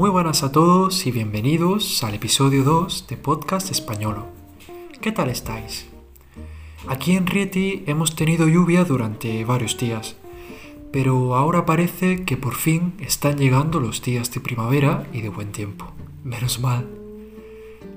Muy 0.00 0.08
buenas 0.08 0.42
a 0.42 0.50
todos 0.50 1.06
y 1.06 1.10
bienvenidos 1.10 2.02
al 2.04 2.14
episodio 2.14 2.64
2 2.64 3.06
de 3.06 3.18
Podcast 3.18 3.70
Españolo. 3.70 4.28
¿Qué 5.02 5.12
tal 5.12 5.28
estáis? 5.28 5.90
Aquí 6.88 7.16
en 7.16 7.26
Rieti 7.26 7.84
hemos 7.86 8.16
tenido 8.16 8.48
lluvia 8.48 8.86
durante 8.86 9.44
varios 9.44 9.76
días, 9.76 10.16
pero 10.90 11.36
ahora 11.36 11.66
parece 11.66 12.24
que 12.24 12.38
por 12.38 12.54
fin 12.54 12.94
están 12.98 13.36
llegando 13.36 13.78
los 13.78 14.00
días 14.00 14.30
de 14.30 14.40
primavera 14.40 15.06
y 15.12 15.20
de 15.20 15.28
buen 15.28 15.52
tiempo. 15.52 15.92
Menos 16.24 16.60
mal. 16.60 16.88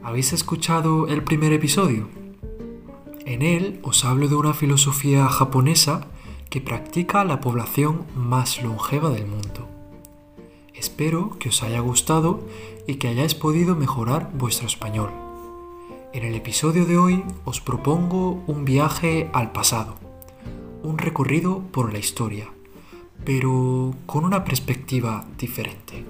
¿Habéis 0.04 0.34
escuchado 0.34 1.08
el 1.08 1.24
primer 1.24 1.54
episodio? 1.54 2.10
En 3.26 3.42
él 3.42 3.80
os 3.82 4.04
hablo 4.04 4.28
de 4.28 4.36
una 4.36 4.54
filosofía 4.54 5.30
japonesa 5.30 6.08
que 6.50 6.60
practica 6.60 7.24
la 7.24 7.40
población 7.40 8.06
más 8.14 8.62
longeva 8.62 9.10
del 9.10 9.26
mundo. 9.26 9.73
Espero 10.84 11.40
que 11.40 11.48
os 11.48 11.64
haya 11.64 11.80
gustado 11.80 12.46
y 12.88 12.96
que 12.96 13.08
hayáis 13.08 13.36
podido 13.36 13.74
mejorar 13.74 14.30
vuestro 14.34 14.68
español. 14.68 15.12
En 16.12 16.26
el 16.26 16.36
episodio 16.36 16.84
de 16.84 16.98
hoy 16.98 17.24
os 17.46 17.62
propongo 17.62 18.44
un 18.48 18.66
viaje 18.66 19.30
al 19.32 19.54
pasado, 19.54 19.96
un 20.84 20.98
recorrido 20.98 21.62
por 21.72 21.94
la 21.94 22.00
historia, 22.00 22.50
pero 23.24 23.96
con 24.06 24.26
una 24.26 24.44
perspectiva 24.44 25.26
diferente. 25.38 26.04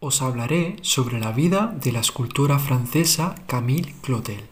Os 0.00 0.20
hablaré 0.20 0.76
sobre 0.82 1.18
la 1.18 1.32
vida 1.32 1.74
de 1.82 1.92
la 1.92 2.00
escultora 2.00 2.58
francesa 2.58 3.36
Camille 3.46 3.94
Claudel, 4.02 4.44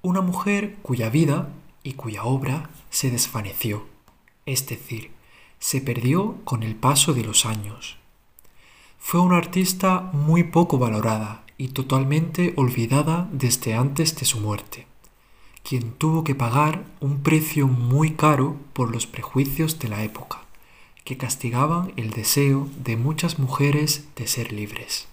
una 0.00 0.22
mujer 0.22 0.76
cuya 0.80 1.10
vida 1.10 1.50
y 1.82 1.94
cuya 1.94 2.24
obra 2.24 2.70
se 2.90 3.10
desvaneció, 3.10 3.86
es 4.46 4.66
decir, 4.66 5.10
se 5.58 5.80
perdió 5.80 6.36
con 6.44 6.62
el 6.62 6.74
paso 6.74 7.12
de 7.12 7.22
los 7.22 7.46
años. 7.46 7.96
Fue 8.98 9.20
una 9.20 9.36
artista 9.36 10.10
muy 10.12 10.44
poco 10.44 10.78
valorada 10.78 11.44
y 11.56 11.68
totalmente 11.68 12.54
olvidada 12.56 13.28
desde 13.32 13.74
antes 13.74 14.16
de 14.16 14.24
su 14.24 14.40
muerte, 14.40 14.86
quien 15.62 15.92
tuvo 15.92 16.24
que 16.24 16.34
pagar 16.34 16.84
un 17.00 17.22
precio 17.22 17.66
muy 17.66 18.12
caro 18.12 18.56
por 18.72 18.90
los 18.90 19.06
prejuicios 19.06 19.78
de 19.78 19.88
la 19.88 20.02
época, 20.02 20.42
que 21.04 21.16
castigaban 21.16 21.92
el 21.96 22.10
deseo 22.10 22.68
de 22.82 22.96
muchas 22.96 23.38
mujeres 23.38 24.06
de 24.16 24.26
ser 24.26 24.52
libres. 24.52 25.06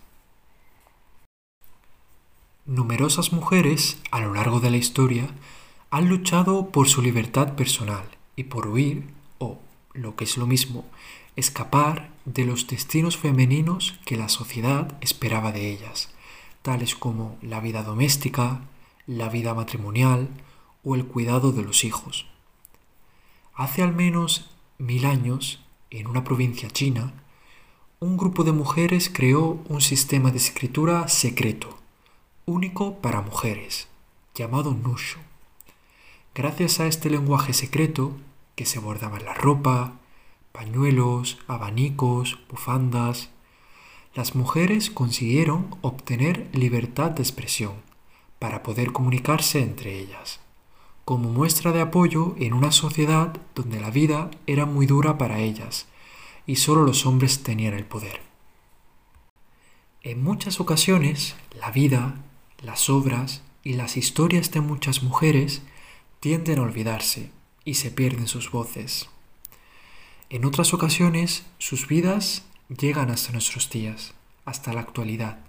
Numerosas 2.66 3.32
mujeres, 3.32 3.98
a 4.12 4.20
lo 4.20 4.34
largo 4.34 4.60
de 4.60 4.72
la 4.72 4.78
historia, 4.78 5.30
han 5.90 6.10
luchado 6.10 6.70
por 6.70 6.90
su 6.90 7.02
libertad 7.02 7.56
personal 7.56 8.04
y 8.36 8.46
por 8.46 8.68
huir, 8.68 9.08
o, 9.40 9.60
lo 9.94 10.16
que 10.16 10.26
es 10.26 10.38
lo 10.38 10.46
mismo, 10.46 10.86
escapar 11.36 12.10
de 12.26 12.46
los 12.46 12.68
destinos 12.68 13.18
femeninos 13.18 14.00
que 14.06 14.18
la 14.18 14.28
sociedad 14.28 14.98
esperaba 15.02 15.52
de 15.52 15.72
ellas, 15.72 16.10
tales 16.62 16.96
como 16.96 17.38
la 17.42 17.62
vida 17.62 17.84
doméstica, 17.84 18.62
la 19.06 19.30
vida 19.30 19.54
matrimonial 19.54 20.28
o 20.84 20.96
el 20.96 21.06
cuidado 21.06 21.52
de 21.52 21.64
los 21.64 21.84
hijos. 21.86 22.26
Hace 23.54 23.82
al 23.82 23.96
menos 23.96 24.50
mil 24.78 25.06
años, 25.06 25.62
en 25.90 26.08
una 26.08 26.24
provincia 26.24 26.70
china, 26.70 27.14
un 28.00 28.18
grupo 28.18 28.44
de 28.44 28.52
mujeres 28.52 29.10
creó 29.12 29.64
un 29.70 29.82
sistema 29.82 30.32
de 30.32 30.38
escritura 30.38 31.08
secreto, 31.08 31.80
único 32.46 32.98
para 33.02 33.22
mujeres, 33.22 33.88
llamado 34.36 34.74
Nushu. 34.74 35.27
Gracias 36.38 36.80
a 36.80 36.86
este 36.86 37.10
lenguaje 37.10 37.52
secreto, 37.52 38.16
que 38.54 38.68
se 38.68 38.78
bordaba 38.78 39.18
en 39.18 39.26
la 39.26 39.34
ropa, 39.34 39.94
pañuelos, 40.52 41.40
abanicos, 41.48 42.38
bufandas, 42.48 43.32
las 44.14 44.36
mujeres 44.36 44.92
consiguieron 44.92 45.76
obtener 45.82 46.48
libertad 46.54 47.10
de 47.10 47.24
expresión 47.24 47.74
para 48.38 48.62
poder 48.62 48.92
comunicarse 48.92 49.64
entre 49.64 49.98
ellas, 49.98 50.40
como 51.06 51.32
muestra 51.32 51.72
de 51.72 51.82
apoyo 51.82 52.36
en 52.38 52.54
una 52.54 52.72
sociedad 52.72 53.36
donde 53.56 53.80
la 53.80 53.90
vida 53.90 54.30
era 54.46 54.68
muy 54.68 54.86
dura 54.86 55.18
para 55.18 55.40
ellas 55.40 55.88
y 56.46 56.58
solo 56.58 56.84
los 56.84 57.08
hombres 57.08 57.42
tenían 57.42 57.74
el 57.74 57.86
poder. 57.86 58.22
En 60.04 60.22
muchas 60.22 60.60
ocasiones, 60.60 61.36
la 61.60 61.72
vida, 61.72 62.14
las 62.62 62.92
obras 62.92 63.42
y 63.64 63.74
las 63.74 63.98
historias 63.98 64.52
de 64.52 64.62
muchas 64.62 65.02
mujeres 65.02 65.64
tienden 66.20 66.60
a 66.60 66.64
olvidarse 66.64 67.32
y 67.66 67.76
se 67.76 67.92
pierden 67.92 68.28
sus 68.28 68.52
voces. 68.52 69.10
En 70.30 70.46
otras 70.46 70.74
ocasiones, 70.74 71.46
sus 71.58 71.88
vidas 71.88 72.44
llegan 72.70 73.10
hasta 73.12 73.32
nuestros 73.32 73.70
días, 73.70 74.14
hasta 74.46 74.74
la 74.74 74.82
actualidad, 74.82 75.40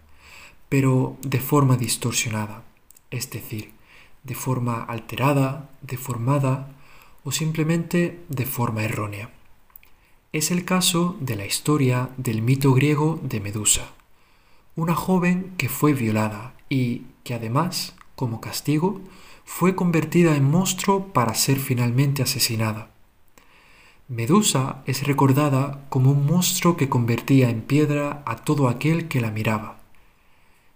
pero 0.69 1.17
de 1.23 1.41
forma 1.41 1.77
distorsionada, 1.77 2.63
es 3.11 3.31
decir, 3.31 3.73
de 4.25 4.35
forma 4.35 4.83
alterada, 4.83 5.71
deformada 5.83 6.71
o 7.25 7.33
simplemente 7.33 8.21
de 8.29 8.47
forma 8.47 8.85
errónea. 8.85 9.31
Es 10.33 10.51
el 10.51 10.65
caso 10.65 11.17
de 11.21 11.37
la 11.37 11.47
historia 11.47 12.11
del 12.17 12.43
mito 12.43 12.75
griego 12.75 13.19
de 13.23 13.41
Medusa, 13.41 13.93
una 14.77 14.95
joven 14.95 15.55
que 15.57 15.69
fue 15.69 15.95
violada 15.95 16.55
y 16.69 17.07
que 17.25 17.35
además, 17.35 17.95
como 18.15 18.41
castigo, 18.41 19.01
fue 19.51 19.75
convertida 19.75 20.37
en 20.37 20.45
monstruo 20.45 21.09
para 21.09 21.35
ser 21.35 21.59
finalmente 21.59 22.23
asesinada. 22.23 22.91
Medusa 24.07 24.83
es 24.87 25.05
recordada 25.05 25.87
como 25.89 26.13
un 26.13 26.27
monstruo 26.27 26.77
que 26.77 26.91
convertía 26.91 27.49
en 27.49 27.63
piedra 27.63 28.23
a 28.27 28.37
todo 28.37 28.69
aquel 28.69 29.09
que 29.09 29.23
la 29.23 29.33
miraba. 29.33 29.79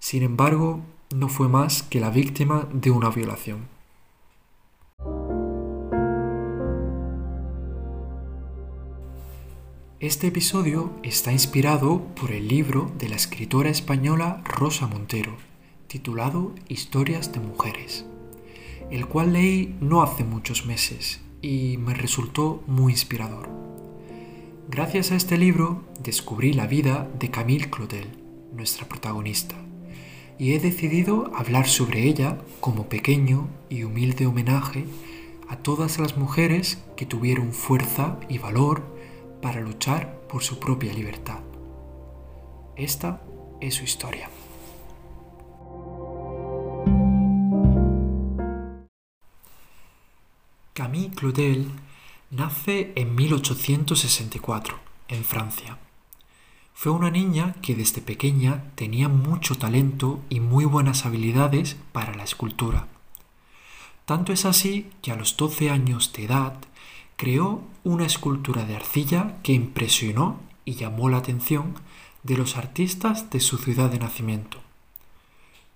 Sin 0.01 0.25
embargo, 0.25 0.81
no 1.15 1.29
fue 1.29 1.49
más 1.49 1.83
que 1.85 2.01
la 2.01 2.11
víctima 2.11 2.67
de 2.73 2.91
una 2.91 3.11
violación. 3.11 3.69
Este 10.01 10.29
episodio 10.29 10.91
está 11.05 11.31
inspirado 11.31 12.03
por 12.17 12.33
el 12.33 12.49
libro 12.49 12.91
de 12.99 13.11
la 13.11 13.17
escritora 13.17 13.69
española 13.69 14.43
Rosa 14.45 14.89
Montero, 14.89 15.37
titulado 15.87 16.53
Historias 16.69 17.33
de 17.33 17.39
Mujeres 17.39 18.07
el 18.93 19.07
cual 19.07 19.33
leí 19.33 19.75
no 19.81 20.03
hace 20.03 20.23
muchos 20.23 20.67
meses 20.67 21.23
y 21.41 21.79
me 21.79 21.95
resultó 21.95 22.63
muy 22.67 22.93
inspirador. 22.93 23.49
Gracias 24.69 25.11
a 25.11 25.17
este 25.17 25.39
libro 25.39 25.83
descubrí 26.03 26.53
la 26.53 26.67
vida 26.67 27.09
de 27.19 27.31
Camille 27.31 27.71
Claudel, 27.71 28.07
nuestra 28.55 28.87
protagonista, 28.87 29.57
y 30.39 30.53
he 30.53 30.59
decidido 30.59 31.33
hablar 31.35 31.69
sobre 31.69 32.07
ella 32.07 32.37
como 32.61 32.91
pequeño 32.91 33.49
y 33.71 33.85
humilde 33.85 34.27
homenaje 34.27 34.85
a 35.49 35.57
todas 35.57 35.99
las 35.99 36.19
mujeres 36.19 36.85
que 36.95 37.07
tuvieron 37.07 37.53
fuerza 37.53 38.21
y 38.29 38.37
valor 38.37 38.83
para 39.41 39.63
luchar 39.63 40.21
por 40.29 40.43
su 40.43 40.59
propia 40.59 40.93
libertad. 40.93 41.41
Esta 42.77 43.23
es 43.63 43.75
su 43.75 43.85
historia. 43.85 44.29
Camille 50.75 51.11
Claudel 51.11 51.71
nace 52.31 52.95
en 52.97 53.15
1864, 53.15 54.79
en 55.09 55.23
Francia. 55.23 55.77
Fue 56.73 56.91
una 56.91 57.11
niña 57.11 57.57
que 57.61 57.75
desde 57.75 58.01
pequeña 58.01 58.65
tenía 58.75 59.11
mucho 59.11 59.57
talento 59.57 60.23
y 60.31 60.41
muy 60.41 60.65
buenas 60.65 61.05
habilidades 61.05 61.77
para 61.93 62.15
la 62.15 62.25
escultura. 62.25 62.89
Tanto 64.07 64.33
es 64.33 64.47
así 64.47 64.91
que 65.03 65.13
a 65.13 65.17
los 65.17 65.37
12 65.37 65.69
años 65.69 66.11
de 66.15 66.25
edad 66.25 66.57
creó 67.17 67.63
una 67.85 68.07
escultura 68.07 68.65
de 68.65 68.75
arcilla 68.75 69.37
que 69.43 69.53
impresionó 69.53 70.41
y 70.65 70.77
llamó 70.77 71.11
la 71.11 71.19
atención 71.19 71.75
de 72.23 72.39
los 72.39 72.57
artistas 72.57 73.29
de 73.29 73.41
su 73.41 73.59
ciudad 73.59 73.91
de 73.91 73.99
nacimiento. 73.99 74.57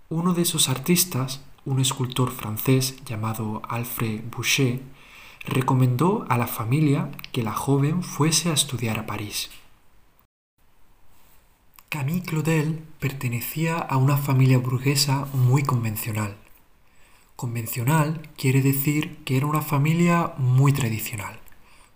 Uno 0.09 0.33
de 0.33 0.41
esos 0.41 0.71
artistas 0.71 1.43
un 1.67 1.81
escultor 1.81 2.31
francés 2.31 2.97
llamado 3.05 3.61
Alfred 3.69 4.23
Boucher 4.31 4.81
recomendó 5.45 6.25
a 6.29 6.39
la 6.39 6.47
familia 6.47 7.11
que 7.33 7.43
la 7.43 7.53
joven 7.53 8.03
fuese 8.03 8.51
a 8.51 8.55
estudiar 8.55 8.99
a 8.99 9.07
París. 9.07 9.51
Camille 11.89 12.23
Claudel 12.23 12.85
pertenecía 13.01 13.79
a 13.79 13.97
una 13.97 14.17
familia 14.17 14.59
burguesa 14.59 15.27
muy 15.35 15.63
convencional. 15.63 16.37
Convencional 17.35 18.29
quiere 18.37 18.63
decir 18.63 19.19
que 19.25 19.37
era 19.37 19.47
una 19.47 19.61
familia 19.61 20.35
muy 20.39 20.73
tradicional, 20.73 21.41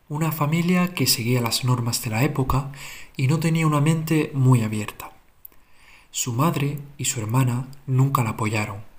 una 0.09 0.33
familia 0.33 0.95
que 0.95 1.07
seguía 1.07 1.41
las 1.41 1.65
normas 1.65 2.03
de 2.03 2.11
la 2.11 2.25
época 2.25 2.73
y 3.17 3.29
no 3.29 3.39
tenía 3.39 3.67
una 3.67 3.81
mente 3.81 4.33
muy 4.35 4.63
abierta. 4.63 5.13
Su 6.11 6.33
madre 6.33 6.79
y 6.99 7.05
su 7.05 7.21
hermana 7.21 7.69
nunca 7.87 8.25
la 8.25 8.31
apoyaron 8.31 8.90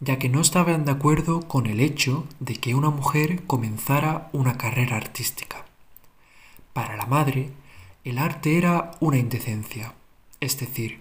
ya 0.00 0.18
que 0.18 0.28
no 0.28 0.40
estaban 0.40 0.84
de 0.84 0.92
acuerdo 0.92 1.40
con 1.40 1.66
el 1.66 1.80
hecho 1.80 2.26
de 2.40 2.54
que 2.54 2.74
una 2.74 2.90
mujer 2.90 3.44
comenzara 3.46 4.28
una 4.32 4.56
carrera 4.56 4.96
artística. 4.96 5.64
Para 6.72 6.96
la 6.96 7.06
madre, 7.06 7.50
el 8.04 8.18
arte 8.18 8.56
era 8.56 8.92
una 9.00 9.18
indecencia, 9.18 9.94
es 10.40 10.58
decir, 10.58 11.00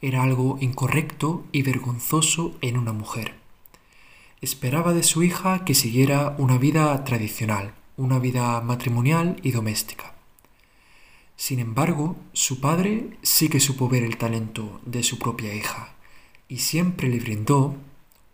era 0.00 0.22
algo 0.22 0.58
incorrecto 0.60 1.44
y 1.52 1.62
vergonzoso 1.62 2.56
en 2.60 2.78
una 2.78 2.92
mujer. 2.92 3.34
Esperaba 4.40 4.94
de 4.94 5.02
su 5.02 5.22
hija 5.22 5.64
que 5.64 5.74
siguiera 5.74 6.34
una 6.38 6.58
vida 6.58 7.04
tradicional, 7.04 7.74
una 7.96 8.18
vida 8.18 8.60
matrimonial 8.60 9.36
y 9.42 9.50
doméstica. 9.50 10.14
Sin 11.36 11.58
embargo, 11.58 12.16
su 12.32 12.60
padre 12.60 13.16
sí 13.22 13.48
que 13.48 13.60
supo 13.60 13.88
ver 13.88 14.04
el 14.04 14.16
talento 14.16 14.80
de 14.86 15.02
su 15.02 15.18
propia 15.18 15.54
hija 15.54 15.94
y 16.48 16.58
siempre 16.58 17.08
le 17.08 17.20
brindó 17.20 17.76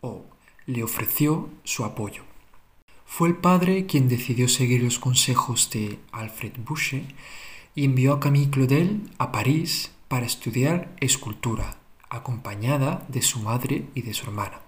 o 0.05 0.27
le 0.67 0.85
ofreció 0.85 1.49
su 1.65 1.85
apoyo. 1.85 2.23
Fue 3.06 3.29
el 3.29 3.37
padre 3.37 3.87
quien 3.87 4.09
decidió 4.09 4.49
seguir 4.49 4.83
los 4.83 4.99
consejos 4.99 5.71
de 5.71 5.99
Alfred 6.12 6.53
Boucher 6.59 7.05
y 7.75 7.85
envió 7.85 8.12
a 8.12 8.21
Camille 8.21 8.51
Claudel 8.51 9.11
a 9.19 9.33
París 9.33 9.93
para 10.09 10.27
estudiar 10.27 10.95
escultura, 11.01 11.79
acompañada 12.11 13.05
de 13.09 13.23
su 13.23 13.41
madre 13.41 13.87
y 13.95 14.03
de 14.03 14.15
su 14.15 14.27
hermana. 14.27 14.61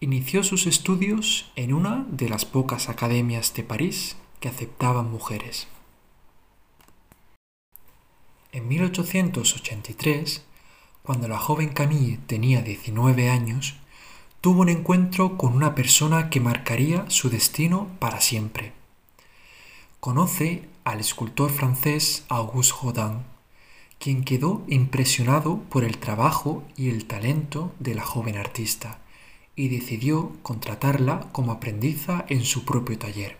Inició 0.00 0.42
sus 0.42 0.66
estudios 0.66 1.52
en 1.56 1.72
una 1.72 2.06
de 2.10 2.28
las 2.28 2.44
pocas 2.44 2.88
academias 2.88 3.54
de 3.54 3.62
París 3.62 4.16
que 4.40 4.48
aceptaban 4.48 5.10
mujeres. 5.10 5.68
En 8.52 8.66
1883, 8.66 10.44
cuando 11.02 11.28
la 11.28 11.38
joven 11.38 11.68
Camille 11.68 12.18
tenía 12.26 12.62
19 12.62 13.30
años, 13.30 13.79
tuvo 14.40 14.62
un 14.62 14.70
encuentro 14.70 15.36
con 15.36 15.54
una 15.54 15.74
persona 15.74 16.30
que 16.30 16.40
marcaría 16.40 17.04
su 17.08 17.28
destino 17.28 17.88
para 17.98 18.20
siempre. 18.20 18.72
Conoce 20.00 20.66
al 20.82 21.00
escultor 21.00 21.50
francés 21.50 22.24
Auguste 22.28 22.74
Rodin, 22.82 23.18
quien 23.98 24.24
quedó 24.24 24.62
impresionado 24.66 25.58
por 25.68 25.84
el 25.84 25.98
trabajo 25.98 26.64
y 26.74 26.88
el 26.88 27.04
talento 27.04 27.72
de 27.78 27.94
la 27.94 28.02
joven 28.02 28.38
artista 28.38 29.00
y 29.56 29.68
decidió 29.68 30.32
contratarla 30.42 31.28
como 31.32 31.52
aprendiza 31.52 32.24
en 32.28 32.44
su 32.44 32.64
propio 32.64 32.98
taller. 32.98 33.36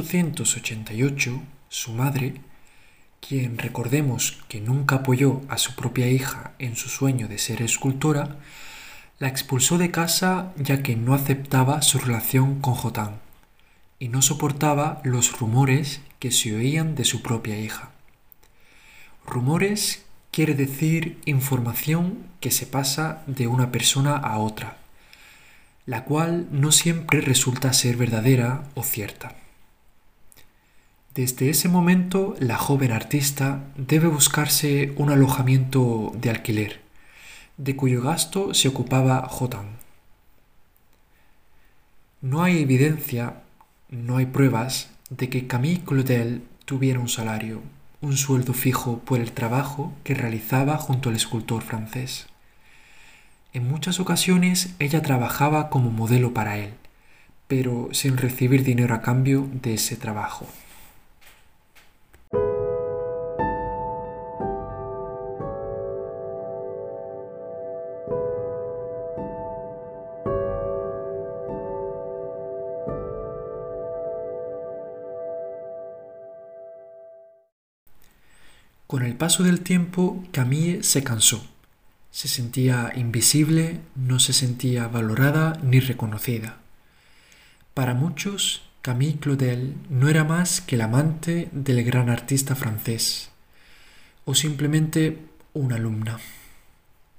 1888, 0.00 1.42
su 1.68 1.92
madre, 1.92 2.40
quien 3.20 3.58
recordemos 3.58 4.42
que 4.48 4.60
nunca 4.60 4.96
apoyó 4.96 5.42
a 5.48 5.58
su 5.58 5.74
propia 5.74 6.08
hija 6.08 6.52
en 6.58 6.76
su 6.76 6.88
sueño 6.88 7.28
de 7.28 7.38
ser 7.38 7.60
escultora, 7.60 8.38
la 9.18 9.28
expulsó 9.28 9.78
de 9.78 9.90
casa 9.90 10.52
ya 10.56 10.82
que 10.82 10.96
no 10.96 11.14
aceptaba 11.14 11.82
su 11.82 11.98
relación 11.98 12.60
con 12.60 12.74
Jotán 12.74 13.20
y 13.98 14.08
no 14.08 14.22
soportaba 14.22 15.00
los 15.04 15.38
rumores 15.38 16.00
que 16.18 16.32
se 16.32 16.56
oían 16.56 16.94
de 16.94 17.04
su 17.04 17.22
propia 17.22 17.58
hija. 17.58 17.90
Rumores 19.26 20.04
quiere 20.30 20.54
decir 20.54 21.20
información 21.26 22.26
que 22.40 22.50
se 22.50 22.66
pasa 22.66 23.22
de 23.26 23.46
una 23.46 23.70
persona 23.70 24.16
a 24.16 24.38
otra 24.38 24.78
la 25.86 26.04
cual 26.04 26.46
no 26.52 26.70
siempre 26.70 27.20
resulta 27.20 27.72
ser 27.72 27.96
verdadera 27.96 28.64
o 28.74 28.82
cierta. 28.82 29.34
Desde 31.14 31.50
ese 31.50 31.68
momento, 31.68 32.34
la 32.38 32.56
joven 32.56 32.90
artista 32.90 33.64
debe 33.76 34.08
buscarse 34.08 34.94
un 34.96 35.10
alojamiento 35.10 36.10
de 36.14 36.30
alquiler, 36.30 36.80
de 37.58 37.76
cuyo 37.76 38.00
gasto 38.00 38.54
se 38.54 38.68
ocupaba 38.68 39.28
Jotan. 39.28 39.76
No 42.22 42.42
hay 42.42 42.62
evidencia, 42.62 43.42
no 43.90 44.16
hay 44.16 44.24
pruebas 44.24 44.88
de 45.10 45.28
que 45.28 45.46
Camille 45.46 45.82
Claudel 45.84 46.44
tuviera 46.64 46.98
un 46.98 47.10
salario, 47.10 47.60
un 48.00 48.16
sueldo 48.16 48.54
fijo 48.54 49.00
por 49.00 49.20
el 49.20 49.32
trabajo 49.32 49.92
que 50.04 50.14
realizaba 50.14 50.78
junto 50.78 51.10
al 51.10 51.16
escultor 51.16 51.62
francés. 51.62 52.26
En 53.52 53.68
muchas 53.68 54.00
ocasiones 54.00 54.74
ella 54.78 55.02
trabajaba 55.02 55.68
como 55.68 55.90
modelo 55.90 56.32
para 56.32 56.56
él, 56.56 56.72
pero 57.48 57.90
sin 57.92 58.16
recibir 58.16 58.64
dinero 58.64 58.94
a 58.94 59.02
cambio 59.02 59.46
de 59.52 59.74
ese 59.74 59.96
trabajo. 59.96 60.46
Paso 79.32 79.44
del 79.44 79.62
tiempo, 79.62 80.22
Camille 80.30 80.82
se 80.82 81.02
cansó 81.02 81.42
se 82.10 82.28
sentía 82.28 82.92
invisible, 82.94 83.80
no 83.96 84.20
se 84.20 84.34
sentía 84.34 84.86
valorada 84.86 85.58
ni 85.62 85.80
reconocida. 85.80 86.58
Para 87.72 87.94
muchos, 87.94 88.62
Camille 88.82 89.18
Claudel 89.18 89.76
no 89.88 90.10
era 90.10 90.22
más 90.22 90.60
que 90.60 90.74
el 90.74 90.82
amante 90.82 91.48
del 91.52 91.82
gran 91.82 92.10
artista 92.10 92.54
francés, 92.54 93.30
o 94.26 94.34
simplemente 94.34 95.20
una 95.54 95.76
alumna. 95.76 96.20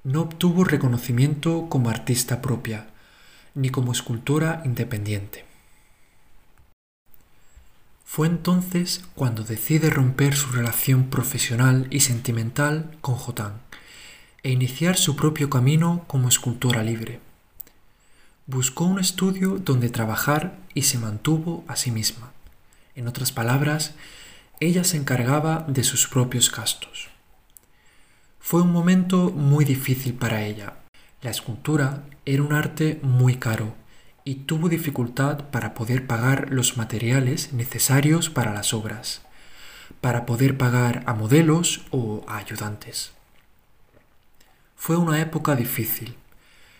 No 0.03 0.21
obtuvo 0.21 0.63
reconocimiento 0.63 1.65
como 1.67 1.89
artista 1.89 2.43
propia, 2.43 2.85
ni 3.55 3.71
como 3.71 3.91
escultora 3.91 4.61
independiente. 4.63 5.45
Fue 8.15 8.27
entonces 8.27 9.01
cuando 9.15 9.43
decide 9.43 9.89
romper 9.89 10.35
su 10.35 10.51
relación 10.51 11.09
profesional 11.09 11.87
y 11.89 12.01
sentimental 12.01 12.95
con 13.01 13.15
Jotán 13.15 13.53
e 14.43 14.51
iniciar 14.51 14.97
su 14.97 15.15
propio 15.15 15.49
camino 15.49 16.05
como 16.05 16.27
escultora 16.27 16.83
libre. 16.83 17.21
Buscó 18.45 18.85
un 18.85 18.99
estudio 18.99 19.57
donde 19.57 19.89
trabajar 19.89 20.59
y 20.75 20.83
se 20.83 20.99
mantuvo 20.99 21.65
a 21.67 21.75
sí 21.75 21.89
misma. 21.89 22.33
En 22.93 23.07
otras 23.07 23.31
palabras, 23.31 23.95
ella 24.59 24.83
se 24.83 24.97
encargaba 24.97 25.65
de 25.67 25.83
sus 25.83 26.07
propios 26.07 26.51
gastos. 26.51 27.09
Fue 28.39 28.61
un 28.61 28.71
momento 28.71 29.31
muy 29.31 29.65
difícil 29.65 30.13
para 30.13 30.45
ella. 30.45 30.73
La 31.23 31.31
escultura 31.31 32.03
era 32.27 32.43
un 32.43 32.53
arte 32.53 32.99
muy 33.01 33.37
caro 33.37 33.73
y 34.25 34.35
tuvo 34.35 34.69
dificultad 34.69 35.49
para 35.49 35.73
poder 35.73 36.07
pagar 36.07 36.49
los 36.51 36.77
materiales 36.77 37.53
necesarios 37.53 38.29
para 38.29 38.53
las 38.53 38.73
obras, 38.73 39.21
para 40.01 40.25
poder 40.25 40.57
pagar 40.57 41.03
a 41.05 41.13
modelos 41.13 41.85
o 41.91 42.23
a 42.27 42.37
ayudantes. 42.37 43.11
Fue 44.75 44.97
una 44.97 45.21
época 45.21 45.55
difícil. 45.55 46.15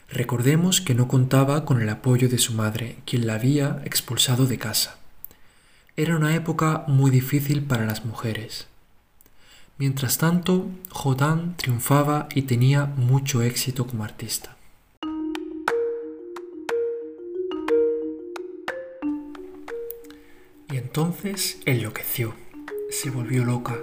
Recordemos 0.09 0.81
que 0.81 0.93
no 0.93 1.07
contaba 1.07 1.65
con 1.65 1.81
el 1.81 1.89
apoyo 1.89 2.29
de 2.29 2.37
su 2.37 2.53
madre, 2.53 2.97
quien 3.05 3.25
la 3.25 3.35
había 3.35 3.81
expulsado 3.85 4.45
de 4.45 4.57
casa. 4.57 4.97
Era 5.95 6.17
una 6.17 6.35
época 6.35 6.83
muy 6.87 7.11
difícil 7.11 7.63
para 7.63 7.85
las 7.85 8.03
mujeres. 8.05 8.67
Mientras 9.77 10.17
tanto, 10.17 10.69
Jodán 10.89 11.55
triunfaba 11.57 12.27
y 12.33 12.43
tenía 12.43 12.85
mucho 12.85 13.41
éxito 13.41 13.87
como 13.87 14.03
artista. 14.03 14.52
Entonces 20.95 21.57
enloqueció, 21.65 22.35
se 22.91 23.09
volvió 23.09 23.43
loca. 23.43 23.79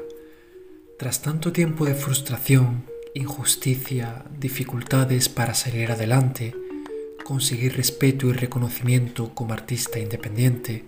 Tras 0.97 1.23
tanto 1.23 1.51
tiempo 1.51 1.85
de 1.85 1.97
frustración, 1.97 2.85
injusticia, 3.15 4.27
dificultades 4.39 5.29
para 5.29 5.55
salir 5.55 5.91
adelante, 5.91 6.55
conseguir 7.25 7.77
respeto 7.77 8.29
y 8.29 8.33
reconocimiento 8.33 9.35
como 9.35 9.55
artista 9.55 9.99
independiente, 9.99 10.85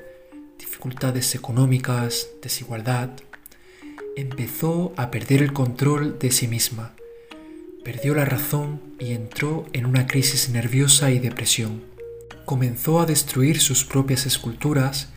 dificultades 0.60 1.34
económicas, 1.34 2.28
desigualdad, 2.40 3.10
empezó 4.14 4.94
a 4.96 5.10
perder 5.10 5.42
el 5.42 5.52
control 5.52 6.20
de 6.20 6.30
sí 6.30 6.46
misma, 6.46 6.94
perdió 7.82 8.14
la 8.14 8.26
razón 8.26 8.80
y 9.00 9.10
entró 9.10 9.66
en 9.72 9.86
una 9.86 10.06
crisis 10.06 10.50
nerviosa 10.50 11.10
y 11.10 11.18
depresión. 11.18 11.82
Comenzó 12.44 13.00
a 13.00 13.06
destruir 13.06 13.58
sus 13.58 13.84
propias 13.84 14.24
esculturas 14.24 15.11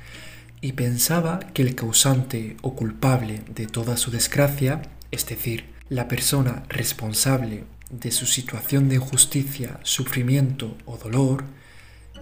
y 0.62 0.74
pensaba 0.74 1.40
que 1.54 1.62
el 1.62 1.76
causante 1.76 2.58
o 2.62 2.76
culpable 2.76 3.44
de 3.54 3.68
toda 3.68 3.98
su 3.98 4.12
desgracia 4.12 4.82
es 5.16 5.26
decir, 5.26 5.66
la 5.90 6.08
persona 6.08 6.64
responsable 6.68 7.64
de 7.90 8.12
su 8.12 8.26
situación 8.26 8.90
de 8.90 8.96
injusticia, 8.96 9.80
sufrimiento 9.84 10.78
o 10.86 10.98
dolor, 10.98 11.46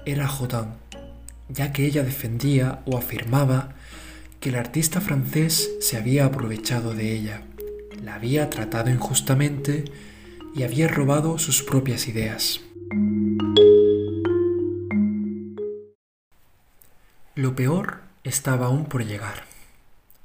era 0.05 0.27
Jodin, 0.27 0.73
ya 1.49 1.71
que 1.73 1.85
ella 1.85 2.03
defendía 2.03 2.81
o 2.85 2.97
afirmaba 2.97 3.73
que 4.39 4.49
el 4.49 4.55
artista 4.55 5.01
francés 5.01 5.71
se 5.79 5.97
había 5.97 6.25
aprovechado 6.25 6.93
de 6.93 7.13
ella, 7.13 7.41
la 8.03 8.15
había 8.15 8.49
tratado 8.49 8.89
injustamente 8.91 9.85
y 10.55 10.63
había 10.63 10.87
robado 10.87 11.39
sus 11.39 11.63
propias 11.63 12.07
ideas. 12.07 12.61
Lo 17.35 17.55
peor 17.55 18.01
estaba 18.23 18.67
aún 18.67 18.85
por 18.85 19.05
llegar. 19.05 19.45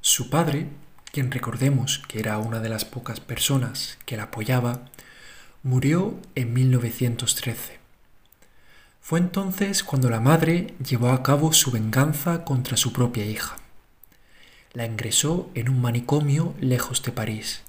Su 0.01 0.29
padre, 0.29 0.67
quien 1.11 1.31
recordemos 1.31 2.01
que 2.07 2.19
era 2.19 2.37
una 2.37 2.59
de 2.59 2.69
las 2.69 2.85
pocas 2.85 3.19
personas 3.19 3.97
que 4.05 4.15
la 4.15 4.23
apoyaba, 4.23 4.85
murió 5.63 6.17
en 6.35 6.53
1913. 6.53 7.79
Fue 9.01 9.19
entonces 9.19 9.83
cuando 9.83 10.09
la 10.09 10.19
madre 10.19 10.75
llevó 10.85 11.09
a 11.09 11.23
cabo 11.23 11.51
su 11.51 11.71
venganza 11.71 12.45
contra 12.45 12.77
su 12.77 12.93
propia 12.93 13.25
hija. 13.25 13.57
La 14.73 14.85
ingresó 14.85 15.49
en 15.55 15.69
un 15.69 15.81
manicomio 15.81 16.53
lejos 16.61 17.01
de 17.03 17.11
París, 17.11 17.63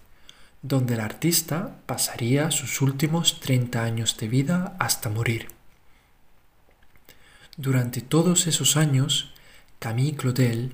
donde 0.62 0.94
el 0.94 1.00
artista 1.00 1.78
pasaría 1.87 2.50
sus 2.50 2.82
últimos 2.82 3.40
30 3.40 3.82
años 3.82 4.16
de 4.18 4.28
vida 4.28 4.76
hasta 4.78 5.08
morir. 5.08 5.49
Durante 7.56 8.02
todos 8.02 8.46
esos 8.46 8.76
años, 8.76 9.32
Camille 9.80 10.14
Claudel 10.14 10.72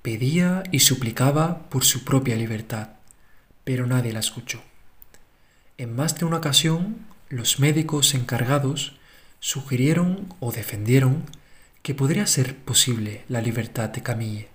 pedía 0.00 0.62
y 0.72 0.80
suplicaba 0.80 1.68
por 1.68 1.84
su 1.84 2.02
propia 2.02 2.34
libertad, 2.34 2.88
pero 3.62 3.86
nadie 3.86 4.10
la 4.10 4.20
escuchó. 4.20 4.62
En 5.76 5.94
más 5.94 6.18
de 6.18 6.24
una 6.24 6.38
ocasión, 6.38 6.96
los 7.28 7.60
médicos 7.60 8.14
encargados 8.14 8.96
sugirieron 9.38 10.34
o 10.40 10.50
defendieron 10.50 11.24
que 11.82 11.94
podría 11.94 12.26
ser 12.26 12.56
posible 12.56 13.22
la 13.28 13.42
libertad 13.42 13.90
de 13.90 14.02
Camille, 14.02 14.48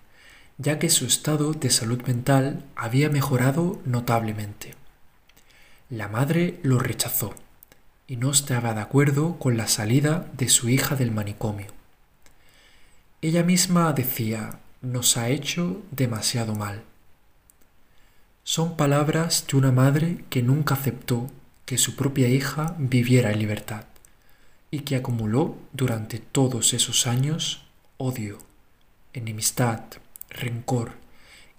ya 0.57 0.79
que 0.79 0.89
su 0.89 1.05
estado 1.05 1.53
de 1.53 1.69
salud 1.69 2.01
mental 2.07 2.65
había 2.75 3.09
mejorado 3.09 3.79
notablemente. 3.85 4.73
La 5.91 6.07
madre 6.07 6.59
lo 6.63 6.79
rechazó 6.79 7.35
y 8.07 8.15
no 8.15 8.31
estaba 8.31 8.73
de 8.73 8.81
acuerdo 8.81 9.37
con 9.37 9.55
la 9.55 9.67
salida 9.67 10.31
de 10.35 10.49
su 10.49 10.67
hija 10.69 10.95
del 10.95 11.11
manicomio. 11.11 11.82
Ella 13.23 13.41
misma 13.41 13.93
decía, 13.93 14.59
nos 14.81 15.15
ha 15.15 15.29
hecho 15.29 15.81
demasiado 15.91 16.55
mal. 16.55 16.83
Son 18.43 18.75
palabras 18.75 19.47
de 19.47 19.55
una 19.55 19.71
madre 19.71 20.25
que 20.29 20.43
nunca 20.43 20.73
aceptó 20.73 21.31
que 21.65 21.77
su 21.77 21.95
propia 21.95 22.27
hija 22.27 22.75
viviera 22.77 23.31
en 23.31 23.39
libertad 23.39 23.85
y 24.71 24.79
que 24.79 24.97
acumuló 24.97 25.57
durante 25.71 26.19
todos 26.19 26.73
esos 26.73 27.07
años 27.07 27.65
odio, 27.95 28.39
enemistad, 29.13 29.79
rencor 30.29 30.91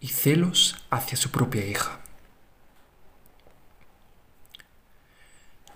y 0.00 0.08
celos 0.08 0.84
hacia 0.90 1.16
su 1.16 1.30
propia 1.30 1.64
hija. 1.64 2.00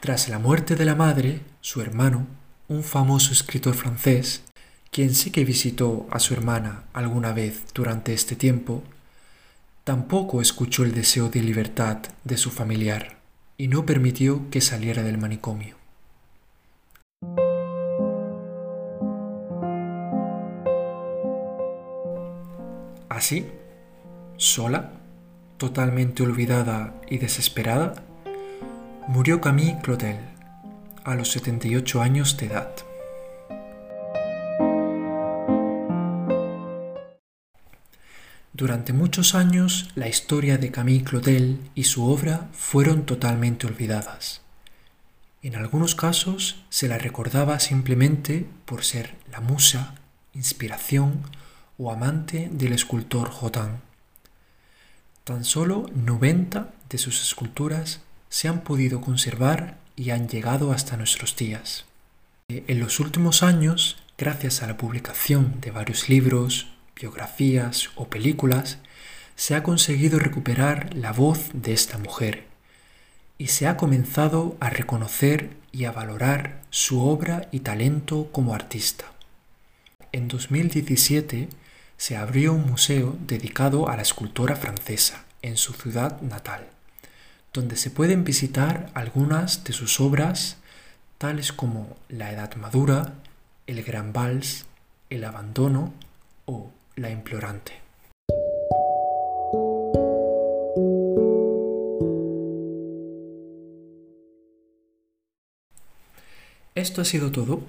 Tras 0.00 0.28
la 0.28 0.38
muerte 0.38 0.76
de 0.76 0.84
la 0.84 0.94
madre, 0.94 1.40
su 1.62 1.80
hermano, 1.80 2.26
un 2.68 2.84
famoso 2.84 3.32
escritor 3.32 3.74
francés, 3.74 4.42
quien 4.90 5.14
sí 5.14 5.30
que 5.30 5.44
visitó 5.44 6.06
a 6.10 6.18
su 6.18 6.34
hermana 6.34 6.84
alguna 6.92 7.32
vez 7.32 7.64
durante 7.74 8.12
este 8.12 8.36
tiempo, 8.36 8.82
tampoco 9.84 10.42
escuchó 10.42 10.84
el 10.84 10.94
deseo 10.94 11.28
de 11.28 11.42
libertad 11.42 11.98
de 12.24 12.36
su 12.36 12.50
familiar 12.50 13.18
y 13.56 13.68
no 13.68 13.84
permitió 13.86 14.48
que 14.50 14.60
saliera 14.60 15.02
del 15.02 15.18
manicomio. 15.18 15.76
Así, 23.08 23.46
sola, 24.36 24.92
totalmente 25.56 26.22
olvidada 26.22 26.94
y 27.08 27.18
desesperada, 27.18 28.04
murió 29.08 29.40
Camille 29.40 29.78
Claudel 29.82 30.18
a 31.02 31.14
los 31.16 31.32
78 31.32 32.00
años 32.00 32.36
de 32.36 32.46
edad. 32.46 32.70
Durante 38.58 38.92
muchos 38.92 39.36
años 39.36 39.88
la 39.94 40.08
historia 40.08 40.58
de 40.58 40.72
Camille 40.72 41.04
Claudel 41.04 41.60
y 41.76 41.84
su 41.84 42.10
obra 42.10 42.48
fueron 42.50 43.06
totalmente 43.06 43.68
olvidadas. 43.68 44.40
En 45.42 45.54
algunos 45.54 45.94
casos 45.94 46.64
se 46.68 46.88
la 46.88 46.98
recordaba 46.98 47.60
simplemente 47.60 48.48
por 48.64 48.82
ser 48.84 49.14
la 49.30 49.38
musa, 49.40 49.94
inspiración 50.34 51.22
o 51.78 51.92
amante 51.92 52.48
del 52.50 52.72
escultor 52.72 53.30
Jotán. 53.30 53.80
Tan 55.22 55.44
solo 55.44 55.88
90 55.94 56.74
de 56.90 56.98
sus 56.98 57.22
esculturas 57.22 58.00
se 58.28 58.48
han 58.48 58.62
podido 58.62 59.00
conservar 59.00 59.78
y 59.94 60.10
han 60.10 60.26
llegado 60.26 60.72
hasta 60.72 60.96
nuestros 60.96 61.36
días. 61.36 61.84
En 62.48 62.80
los 62.80 62.98
últimos 62.98 63.44
años, 63.44 64.02
gracias 64.18 64.64
a 64.64 64.66
la 64.66 64.76
publicación 64.76 65.60
de 65.60 65.70
varios 65.70 66.08
libros, 66.08 66.66
biografías 67.00 67.90
o 67.96 68.08
películas, 68.08 68.78
se 69.36 69.54
ha 69.54 69.62
conseguido 69.62 70.18
recuperar 70.18 70.94
la 70.94 71.12
voz 71.12 71.50
de 71.52 71.72
esta 71.72 71.98
mujer 71.98 72.46
y 73.38 73.48
se 73.48 73.68
ha 73.68 73.76
comenzado 73.76 74.56
a 74.58 74.68
reconocer 74.68 75.50
y 75.70 75.84
a 75.84 75.92
valorar 75.92 76.60
su 76.70 77.00
obra 77.00 77.48
y 77.52 77.60
talento 77.60 78.28
como 78.32 78.54
artista. 78.54 79.04
En 80.10 80.26
2017 80.26 81.48
se 81.96 82.16
abrió 82.16 82.52
un 82.52 82.66
museo 82.66 83.16
dedicado 83.26 83.88
a 83.88 83.96
la 83.96 84.02
escultora 84.02 84.56
francesa 84.56 85.24
en 85.42 85.56
su 85.56 85.72
ciudad 85.72 86.20
natal, 86.20 86.66
donde 87.52 87.76
se 87.76 87.90
pueden 87.90 88.24
visitar 88.24 88.90
algunas 88.94 89.62
de 89.64 89.72
sus 89.72 90.00
obras 90.00 90.56
tales 91.18 91.52
como 91.52 91.96
La 92.08 92.32
Edad 92.32 92.54
Madura, 92.56 93.14
El 93.66 93.82
Gran 93.82 94.12
Vals, 94.12 94.66
El 95.10 95.24
Abandono 95.24 95.92
o 96.44 96.72
la 96.98 97.10
implorante. 97.10 97.72
Esto 106.74 107.00
ha 107.00 107.04
sido 107.04 107.32
todo. 107.32 107.60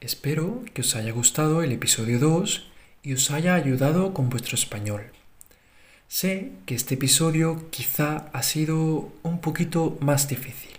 Espero 0.00 0.62
que 0.72 0.80
os 0.80 0.96
haya 0.96 1.12
gustado 1.12 1.62
el 1.62 1.72
episodio 1.72 2.18
2 2.18 2.66
y 3.02 3.12
os 3.12 3.30
haya 3.30 3.54
ayudado 3.54 4.14
con 4.14 4.30
vuestro 4.30 4.54
español. 4.54 5.02
Sé 6.08 6.52
que 6.64 6.74
este 6.74 6.94
episodio 6.94 7.68
quizá 7.70 8.30
ha 8.32 8.42
sido 8.42 9.12
un 9.22 9.40
poquito 9.40 9.98
más 10.00 10.28
difícil, 10.28 10.70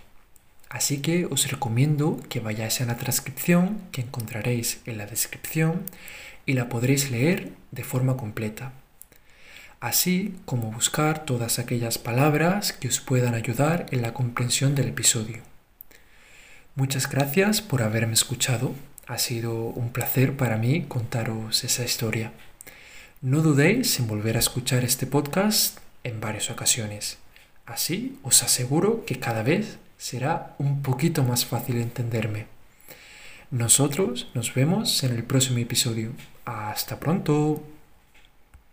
así 0.68 0.98
que 0.98 1.26
os 1.26 1.50
recomiendo 1.50 2.20
que 2.28 2.40
vayáis 2.40 2.80
a 2.80 2.86
la 2.86 2.96
transcripción 2.96 3.80
que 3.92 4.02
encontraréis 4.02 4.80
en 4.86 4.98
la 4.98 5.06
descripción 5.06 5.82
y 6.44 6.54
la 6.54 6.68
podréis 6.68 7.10
leer 7.10 7.52
de 7.70 7.84
forma 7.84 8.16
completa, 8.16 8.72
así 9.80 10.36
como 10.44 10.72
buscar 10.72 11.24
todas 11.24 11.58
aquellas 11.58 11.98
palabras 11.98 12.72
que 12.72 12.88
os 12.88 13.00
puedan 13.00 13.34
ayudar 13.34 13.86
en 13.90 14.02
la 14.02 14.14
comprensión 14.14 14.74
del 14.74 14.88
episodio. 14.88 15.42
Muchas 16.74 17.08
gracias 17.08 17.62
por 17.62 17.82
haberme 17.82 18.14
escuchado, 18.14 18.74
ha 19.06 19.18
sido 19.18 19.54
un 19.54 19.92
placer 19.92 20.36
para 20.36 20.58
mí 20.58 20.84
contaros 20.88 21.64
esa 21.64 21.84
historia. 21.84 22.32
No 23.22 23.40
dudéis 23.40 23.98
en 23.98 24.08
volver 24.08 24.36
a 24.36 24.40
escuchar 24.40 24.84
este 24.84 25.06
podcast 25.06 25.78
en 26.04 26.20
varias 26.20 26.50
ocasiones. 26.50 27.18
Así 27.64 28.18
os 28.22 28.42
aseguro 28.42 29.04
que 29.06 29.18
cada 29.18 29.42
vez 29.42 29.78
será 29.98 30.54
un 30.58 30.82
poquito 30.82 31.22
más 31.22 31.44
fácil 31.44 31.76
entenderme. 31.76 32.46
Nosotros 33.50 34.28
nos 34.34 34.54
vemos 34.54 35.02
en 35.04 35.14
el 35.14 35.24
próximo 35.24 35.58
episodio. 35.58 36.12
Hasta 36.44 36.98
pronto. 36.98 37.62